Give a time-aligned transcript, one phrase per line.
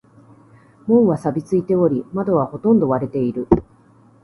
[0.87, 3.47] 門は錆びついており、窓はほとんど割れている。